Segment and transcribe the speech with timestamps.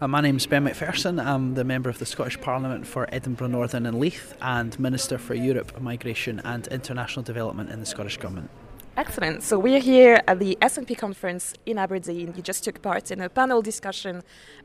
[0.00, 1.20] Uh, my name's Ben Macpherson.
[1.20, 5.34] I'm the member of the Scottish Parliament for Edinburgh Northern and Leith and Minister for
[5.34, 8.50] Europe, Migration and International Development in the Scottish Government.
[8.96, 9.42] Excellent.
[9.42, 12.32] So we're here at the SNP conference in Aberdeen.
[12.36, 14.22] You just took part in a panel discussion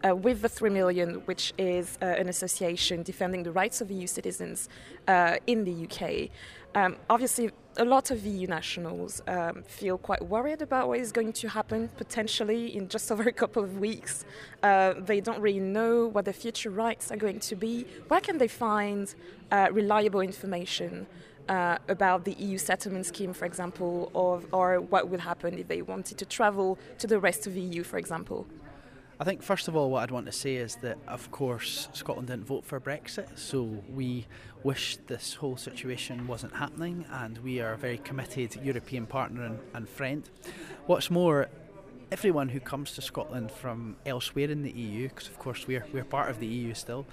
[0.07, 4.05] uh, with the 3 Million, which is uh, an association defending the rights of EU
[4.05, 4.69] citizens
[5.07, 6.29] uh, in the UK.
[6.75, 11.33] Um, obviously, a lot of EU nationals um, feel quite worried about what is going
[11.33, 14.25] to happen potentially in just over a couple of weeks.
[14.61, 17.87] Uh, they don't really know what their future rights are going to be.
[18.09, 19.11] Where can they find
[19.51, 21.07] uh, reliable information?
[21.49, 25.81] Uh, about the EU settlement scheme, for example, or, or what would happen if they
[25.81, 28.47] wanted to travel to the rest of the EU, for example?
[29.19, 32.29] I think, first of all, what I'd want to say is that, of course, Scotland
[32.29, 34.27] didn't vote for Brexit, so we
[34.63, 39.59] wish this whole situation wasn't happening, and we are a very committed European partner and,
[39.73, 40.29] and friend.
[40.85, 41.49] What's more,
[42.11, 46.05] everyone who comes to Scotland from elsewhere in the EU, because of course we're, we're
[46.05, 47.05] part of the EU still,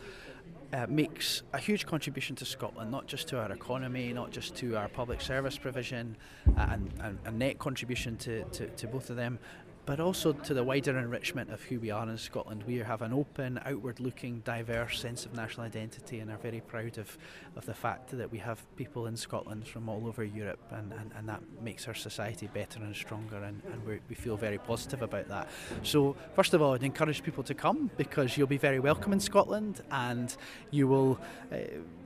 [0.72, 4.76] uh, makes a huge contribution to Scotland, not just to our economy, not just to
[4.76, 6.16] our public service provision,
[6.56, 9.38] uh, and, and a net contribution to, to, to both of them,
[9.86, 12.64] but also to the wider enrichment of who we are in Scotland.
[12.66, 16.98] We have an open, outward looking, diverse sense of national identity and are very proud
[16.98, 17.16] of,
[17.54, 21.12] of the fact that we have people in Scotland from all over Europe, and, and,
[21.16, 25.28] and that makes our society better and stronger, and, and we feel very positive about
[25.28, 25.48] that.
[25.84, 29.20] So, first of all, I'd encourage people to come because you'll be very welcome in
[29.20, 30.36] Scotland and
[30.70, 31.18] you will.
[31.52, 31.56] Uh,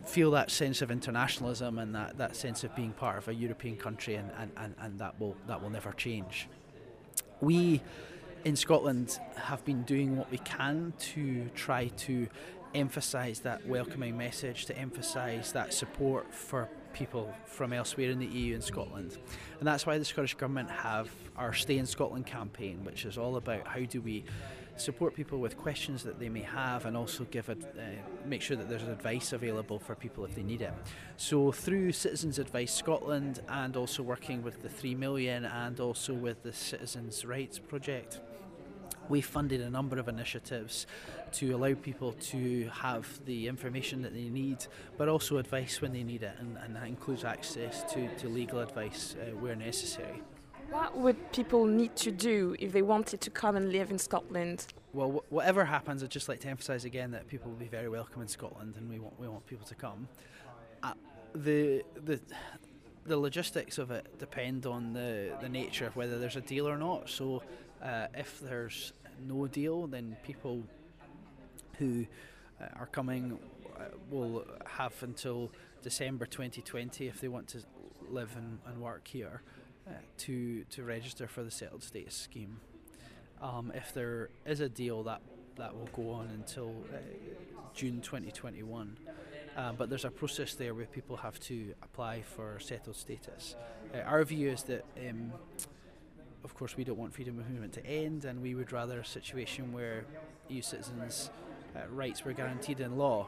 [0.07, 3.77] feel that sense of internationalism and that, that sense of being part of a European
[3.77, 6.49] country and, and, and, and that will that will never change
[7.41, 7.83] we
[8.45, 12.27] in Scotland have been doing what we can to try to
[12.75, 18.55] emphasise that welcoming message, to emphasise that support for people from elsewhere in the EU
[18.55, 19.19] and Scotland.
[19.59, 23.37] And that's why the Scottish Government have our Stay in Scotland campaign, which is all
[23.37, 24.25] about how do we
[24.81, 27.57] support people with questions that they may have and also give a, uh,
[28.27, 30.73] make sure that there's advice available for people if they need it.
[31.17, 36.43] So through Citizens Advice Scotland and also working with the 3 million and also with
[36.43, 38.21] the Citizens Rights Project
[39.11, 40.87] we funded a number of initiatives
[41.33, 44.65] to allow people to have the information that they need,
[44.97, 48.61] but also advice when they need it, and, and that includes access to, to legal
[48.61, 50.23] advice uh, where necessary.
[50.71, 54.67] What would people need to do if they wanted to come and live in Scotland?
[54.93, 57.89] Well, wh- whatever happens, I'd just like to emphasise again that people will be very
[57.89, 60.07] welcome in Scotland, and we want we want people to come.
[60.85, 60.93] Uh,
[61.35, 62.21] the the
[63.05, 66.79] the logistics of it depend on the, the nature of whether there's a deal or
[66.79, 67.09] not.
[67.09, 67.43] So,
[67.83, 68.93] uh, if there's
[69.27, 70.63] no deal, then people
[71.79, 72.07] who
[72.61, 73.41] uh, are coming
[73.77, 75.51] uh, will have until
[75.83, 77.59] December 2020 if they want to
[78.09, 79.43] live and, and work here.
[80.19, 82.61] To to register for the settled status scheme.
[83.41, 85.23] Um, if there is a deal, that
[85.57, 86.99] that will go on until uh,
[87.75, 88.97] June 2021.
[89.57, 93.57] Uh, but there's a process there where people have to apply for settled status.
[93.95, 95.33] Uh, our view is that, um,
[96.45, 99.05] of course, we don't want freedom of movement to end, and we would rather a
[99.05, 100.05] situation where
[100.49, 101.31] EU citizens'
[101.77, 103.27] uh, rights were guaranteed in law.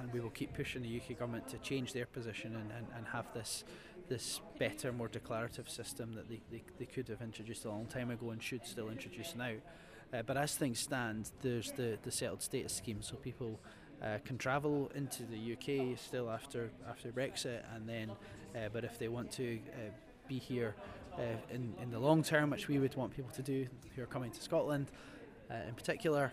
[0.00, 3.06] And we will keep pushing the UK government to change their position and, and, and
[3.08, 3.64] have this
[4.10, 8.10] this better, more declarative system that they, they, they could have introduced a long time
[8.10, 9.52] ago and should still introduce now.
[10.12, 13.58] Uh, but as things stand, there's the, the settled status scheme, so people
[14.02, 18.10] uh, can travel into the UK still after after Brexit, and then,
[18.56, 19.90] uh, but if they want to uh,
[20.26, 20.74] be here
[21.16, 21.22] uh,
[21.52, 24.32] in in the long term, which we would want people to do who are coming
[24.32, 24.90] to Scotland,
[25.50, 26.32] uh, in particular,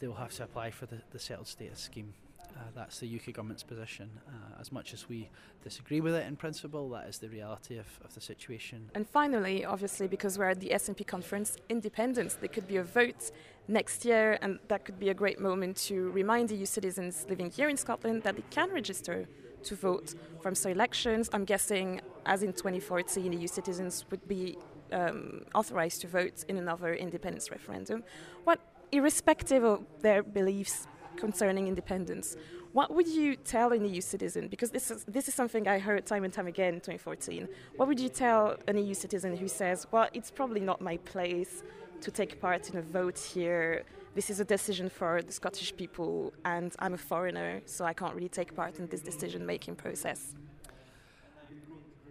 [0.00, 2.12] they will have to apply for the, the settled status scheme.
[2.56, 4.10] Uh, that's the UK government's position.
[4.28, 5.28] Uh, as much as we
[5.62, 8.90] disagree with it in principle, that is the reality of, of the situation.
[8.94, 13.30] And finally, obviously, because we're at the SNP conference, independence, there could be a vote
[13.68, 17.68] next year, and that could be a great moment to remind EU citizens living here
[17.68, 19.28] in Scotland that they can register
[19.64, 21.28] to vote from so elections.
[21.32, 24.56] I'm guessing, as in 2014, EU citizens would be
[24.92, 28.04] um, authorized to vote in another independence referendum.
[28.44, 28.60] What,
[28.92, 30.86] irrespective of their beliefs,
[31.16, 32.36] concerning independence.
[32.72, 34.48] What would you tell an EU citizen?
[34.48, 37.48] Because this is, this is something I heard time and time again in 2014.
[37.76, 41.62] What would you tell an EU citizen who says, well, it's probably not my place
[42.02, 43.84] to take part in a vote here?
[44.14, 48.14] This is a decision for the Scottish people, and I'm a foreigner, so I can't
[48.14, 50.34] really take part in this decision making process.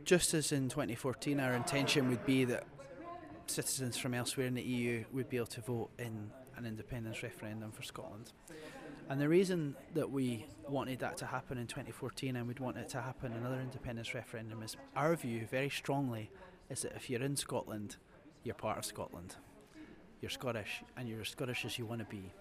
[0.03, 2.63] Just as in 2014, our intention would be that
[3.47, 7.71] citizens from elsewhere in the EU would be able to vote in an independence referendum
[7.71, 8.31] for Scotland.
[9.07, 12.89] And the reason that we wanted that to happen in 2014 and we'd want it
[12.89, 16.31] to happen in another independence referendum is our view very strongly
[16.71, 17.97] is that if you're in Scotland,
[18.43, 19.35] you're part of Scotland.
[20.21, 22.31] You're Scottish and you're as Scottish as you want to be.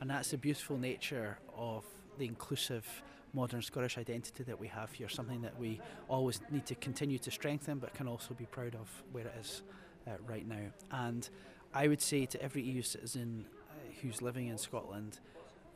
[0.00, 1.84] And that's the beautiful nature of
[2.18, 2.86] the inclusive
[3.34, 5.78] modern Scottish identity that we have here, something that we
[6.08, 9.62] always need to continue to strengthen but can also be proud of where it is
[10.06, 10.70] uh, right now.
[10.90, 11.28] And
[11.74, 15.18] I would say to every EU citizen uh, who's living in Scotland,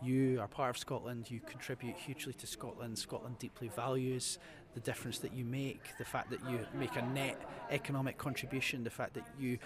[0.03, 2.99] you are part of Scotland, you contribute hugely to Scotland.
[2.99, 4.39] Scotland deeply values
[4.75, 7.41] the difference that you make, the fact that you make a net
[7.71, 9.59] economic contribution, the fact that you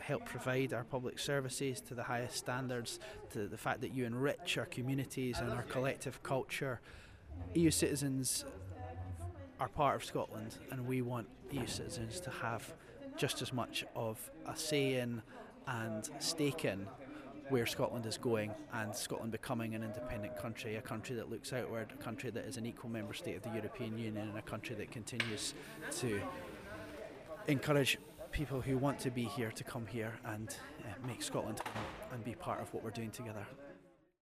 [0.00, 2.98] help provide our public services to the highest standards,
[3.30, 6.80] to the fact that you enrich our communities and our collective culture.
[7.54, 8.44] EU citizens
[9.60, 12.72] are part of Scotland, and we want EU citizens to have
[13.16, 15.20] just as much of a say in
[15.66, 16.86] and stake in
[17.50, 21.88] where Scotland is going and Scotland becoming an independent country, a country that looks outward,
[21.92, 24.74] a country that is an equal member state of the European Union, and a country
[24.76, 25.54] that continues
[25.96, 26.20] to
[27.46, 27.98] encourage
[28.30, 31.60] people who want to be here to come here and uh, make Scotland
[32.12, 33.46] and be part of what we're doing together.